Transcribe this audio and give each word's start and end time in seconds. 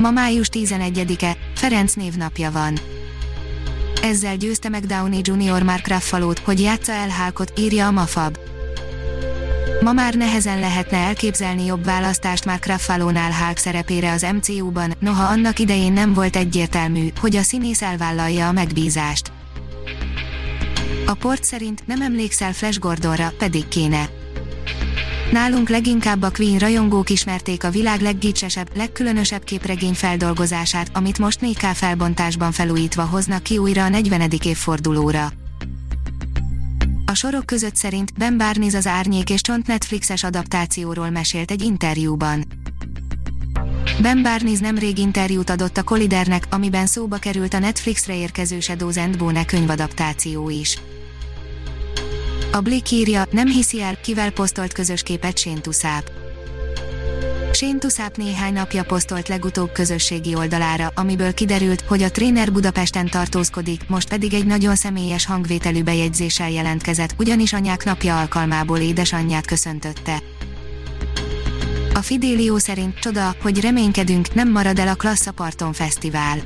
Ma 0.00 0.10
május 0.10 0.48
11-e, 0.52 1.36
Ferenc 1.54 1.92
névnapja 1.92 2.50
van. 2.50 2.78
Ezzel 4.02 4.36
győzte 4.36 4.68
meg 4.68 4.86
Downey 4.86 5.20
Jr. 5.22 5.62
Mark 5.62 5.88
Ruffalo-t, 5.88 6.38
hogy 6.38 6.60
játsza 6.60 6.92
el 6.92 7.08
Hulkot, 7.10 7.58
írja 7.58 7.86
a 7.86 7.90
Mafab. 7.90 8.38
Ma 9.80 9.92
már 9.92 10.14
nehezen 10.14 10.60
lehetne 10.60 10.96
elképzelni 10.96 11.64
jobb 11.64 11.84
választást 11.84 12.44
Mark 12.44 12.66
Ruffalo-nál 12.66 13.32
Hulk 13.32 13.56
szerepére 13.56 14.12
az 14.12 14.26
MCU-ban, 14.34 14.94
noha 14.98 15.24
annak 15.24 15.58
idején 15.58 15.92
nem 15.92 16.14
volt 16.14 16.36
egyértelmű, 16.36 17.08
hogy 17.20 17.36
a 17.36 17.42
színész 17.42 17.82
elvállalja 17.82 18.48
a 18.48 18.52
megbízást. 18.52 19.32
A 21.06 21.14
port 21.14 21.44
szerint 21.44 21.86
nem 21.86 22.02
emlékszel 22.02 22.52
Flash 22.52 22.78
Gordonra, 22.78 23.32
pedig 23.38 23.68
kéne. 23.68 24.19
Nálunk 25.32 25.68
leginkább 25.68 26.22
a 26.22 26.30
Queen 26.30 26.58
rajongók 26.58 27.10
ismerték 27.10 27.64
a 27.64 27.70
világ 27.70 28.00
leggicsesebb, 28.00 28.76
legkülönösebb 28.76 29.44
képregény 29.44 29.94
feldolgozását, 29.94 30.90
amit 30.92 31.18
most 31.18 31.38
4K 31.42 31.70
felbontásban 31.74 32.52
felújítva 32.52 33.02
hoznak 33.02 33.42
ki 33.42 33.58
újra 33.58 33.84
a 33.84 33.88
40. 33.88 34.30
évfordulóra. 34.44 35.32
A 37.06 37.14
sorok 37.14 37.46
között 37.46 37.76
szerint 37.76 38.18
Ben 38.18 38.36
Barnes 38.36 38.74
az 38.74 38.86
Árnyék 38.86 39.30
és 39.30 39.40
Csont 39.40 39.66
Netflixes 39.66 40.24
adaptációról 40.24 41.10
mesélt 41.10 41.50
egy 41.50 41.62
interjúban. 41.62 42.44
Ben 44.02 44.22
Barnes 44.22 44.58
nemrég 44.58 44.98
interjút 44.98 45.50
adott 45.50 45.76
a 45.76 45.82
Collidernek, 45.82 46.46
amiben 46.50 46.86
szóba 46.86 47.16
került 47.16 47.54
a 47.54 47.58
Netflixre 47.58 48.16
érkező 48.16 48.60
Shadows 48.60 48.96
and 48.96 49.18
Bone 49.18 49.44
könyvadaptáció 49.44 50.48
is. 50.48 50.78
A 52.52 52.60
Blick 52.60 52.90
írja, 52.90 53.24
nem 53.30 53.48
hiszi 53.48 53.82
el, 53.82 54.00
kivel 54.00 54.30
posztolt 54.30 54.72
közös 54.72 55.02
képet 55.02 55.38
Séntuszáp. 55.38 56.10
Séntuszáp 57.52 58.16
néhány 58.16 58.52
napja 58.52 58.84
posztolt 58.84 59.28
legutóbb 59.28 59.72
közösségi 59.72 60.34
oldalára, 60.34 60.92
amiből 60.94 61.34
kiderült, 61.34 61.80
hogy 61.80 62.02
a 62.02 62.10
tréner 62.10 62.52
Budapesten 62.52 63.06
tartózkodik, 63.06 63.88
most 63.88 64.08
pedig 64.08 64.34
egy 64.34 64.46
nagyon 64.46 64.74
személyes 64.74 65.26
hangvételű 65.26 65.82
bejegyzéssel 65.82 66.50
jelentkezett, 66.50 67.14
ugyanis 67.18 67.52
anyák 67.52 67.84
napja 67.84 68.20
alkalmából 68.20 68.78
édesanyját 68.78 69.46
köszöntötte. 69.46 70.22
A 71.94 72.02
Fidélió 72.02 72.58
szerint 72.58 72.98
csoda, 72.98 73.36
hogy 73.42 73.60
reménykedünk, 73.60 74.34
nem 74.34 74.50
marad 74.50 74.78
el 74.78 74.88
a 74.88 74.94
Klasszaparton 74.94 75.72
Fesztivál 75.72 76.38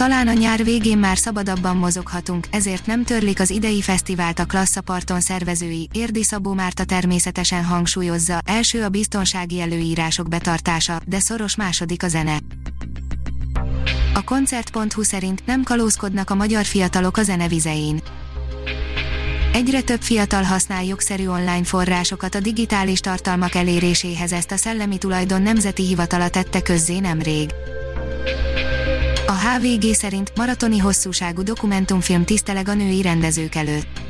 talán 0.00 0.28
a 0.28 0.32
nyár 0.32 0.64
végén 0.64 0.98
már 0.98 1.18
szabadabban 1.18 1.76
mozoghatunk, 1.76 2.46
ezért 2.50 2.86
nem 2.86 3.04
törlik 3.04 3.40
az 3.40 3.50
idei 3.50 3.82
fesztivált 3.82 4.38
a 4.38 4.44
klasszaparton 4.44 5.20
szervezői, 5.20 5.88
Érdi 5.92 6.22
Szabó 6.22 6.52
Márta 6.52 6.84
természetesen 6.84 7.64
hangsúlyozza, 7.64 8.40
első 8.44 8.82
a 8.82 8.88
biztonsági 8.88 9.60
előírások 9.60 10.28
betartása, 10.28 11.00
de 11.06 11.18
szoros 11.18 11.56
második 11.56 12.02
a 12.02 12.08
zene. 12.08 12.38
A 14.14 14.22
koncert.hu 14.24 15.02
szerint 15.02 15.46
nem 15.46 15.62
kalózkodnak 15.62 16.30
a 16.30 16.34
magyar 16.34 16.64
fiatalok 16.64 17.16
a 17.16 17.22
zenevizein. 17.22 18.02
Egyre 19.52 19.80
több 19.80 20.02
fiatal 20.02 20.42
használ 20.42 20.84
jogszerű 20.84 21.26
online 21.26 21.64
forrásokat 21.64 22.34
a 22.34 22.40
digitális 22.40 23.00
tartalmak 23.00 23.54
eléréséhez 23.54 24.32
ezt 24.32 24.52
a 24.52 24.56
Szellemi 24.56 24.98
Tulajdon 24.98 25.42
Nemzeti 25.42 25.86
Hivatala 25.86 26.28
tette 26.28 26.62
közzé 26.62 26.98
nemrég. 26.98 27.50
A 29.30 29.32
HVG 29.32 29.94
szerint 29.94 30.32
maratoni 30.36 30.78
hosszúságú 30.78 31.42
dokumentumfilm 31.42 32.24
tiszteleg 32.24 32.68
a 32.68 32.74
női 32.74 33.02
rendezők 33.02 33.54
előtt. 33.54 34.00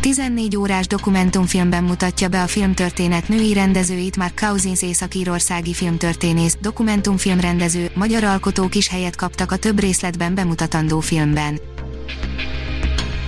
14 0.00 0.56
órás 0.56 0.86
dokumentumfilmben 0.86 1.84
mutatja 1.84 2.28
be 2.28 2.42
a 2.42 2.46
filmtörténet 2.46 3.28
női 3.28 3.52
rendezőit 3.52 4.16
már 4.16 4.34
Cousins 4.34 4.82
észak-írországi 4.82 5.72
filmtörténész, 5.72 6.56
dokumentumfilmrendező, 6.60 7.90
magyar 7.94 8.24
alkotók 8.24 8.74
is 8.74 8.88
helyet 8.88 9.16
kaptak 9.16 9.52
a 9.52 9.56
több 9.56 9.80
részletben 9.80 10.34
bemutatandó 10.34 11.00
filmben. 11.00 11.60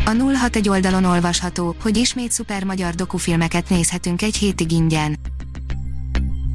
A 0.05 0.11
061 0.11 0.69
oldalon 0.69 1.05
olvasható, 1.05 1.77
hogy 1.83 1.97
ismét 1.97 2.33
szuper 2.33 2.65
magyar 2.65 2.95
dokufilmeket 2.95 3.69
nézhetünk 3.69 4.23
egy 4.23 4.37
hétig 4.37 4.73
ingyen. 4.73 5.17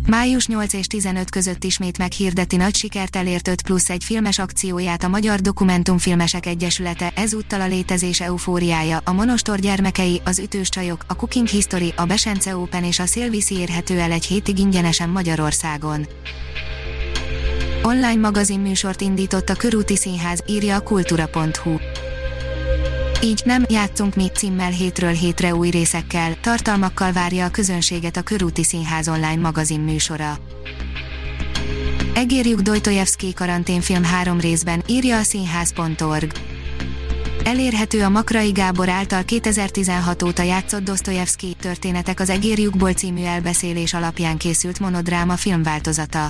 Május 0.09 0.47
8 0.47 0.73
és 0.73 0.87
15 0.87 1.29
között 1.29 1.63
ismét 1.63 1.97
meghirdeti 1.97 2.55
nagy 2.55 2.75
sikert 2.75 3.15
elért 3.15 3.47
5 3.47 3.61
plusz 3.61 3.89
egy 3.89 4.03
filmes 4.03 4.39
akcióját 4.39 5.03
a 5.03 5.07
Magyar 5.07 5.39
Dokumentumfilmesek 5.39 6.45
Egyesülete, 6.45 7.11
ezúttal 7.15 7.61
a 7.61 7.67
létezés 7.67 8.21
eufóriája, 8.21 9.01
a 9.03 9.11
Monostor 9.11 9.59
gyermekei, 9.59 10.21
az 10.25 10.39
ütős 10.39 10.69
csajok, 10.69 11.05
a 11.07 11.15
Cooking 11.15 11.47
History, 11.47 11.93
a 11.95 12.05
Besence 12.05 12.57
Open 12.57 12.83
és 12.83 12.99
a 12.99 13.05
Szilviszi 13.05 13.55
érhető 13.55 13.99
el 13.99 14.11
egy 14.11 14.25
hétig 14.25 14.59
ingyenesen 14.59 15.09
Magyarországon. 15.09 16.07
Online 17.83 18.19
magazin 18.19 18.59
műsort 18.59 19.01
indított 19.01 19.49
a 19.49 19.55
Körúti 19.55 19.95
Színház, 19.95 20.43
írja 20.47 20.75
a 20.75 20.83
kultura.hu. 20.83 21.77
Így 23.23 23.41
nem 23.45 23.65
játszunk 23.69 24.15
mi 24.15 24.27
címmel 24.27 24.71
hétről 24.71 25.11
hétre 25.11 25.55
új 25.55 25.69
részekkel, 25.69 26.39
tartalmakkal 26.41 27.11
várja 27.11 27.45
a 27.45 27.49
közönséget 27.49 28.17
a 28.17 28.21
Körúti 28.21 28.63
Színház 28.63 29.07
online 29.07 29.35
magazin 29.35 29.79
műsora. 29.79 30.37
Egérjük 32.13 32.59
Dojtojevszki 32.59 33.33
karanténfilm 33.33 34.03
három 34.03 34.39
részben, 34.39 34.83
írja 34.87 35.17
a 35.17 35.23
színház.org. 35.23 36.31
Elérhető 37.43 38.03
a 38.03 38.09
Makrai 38.09 38.51
Gábor 38.51 38.89
által 38.89 39.23
2016 39.23 40.23
óta 40.23 40.43
játszott 40.43 40.83
Dostoyevsky 40.83 41.55
történetek 41.59 42.19
az 42.19 42.29
Egérjukból 42.29 42.93
című 42.93 43.23
elbeszélés 43.23 43.93
alapján 43.93 44.37
készült 44.37 44.79
monodráma 44.79 45.35
filmváltozata. 45.35 46.29